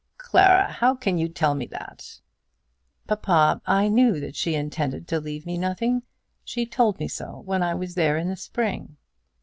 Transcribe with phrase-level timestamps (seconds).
[0.17, 2.21] "Clara, how can you tell me that?"
[3.05, 6.01] "Papa, I knew that she intended to leave me nothing.
[6.43, 8.97] She told me so when I was there in the spring."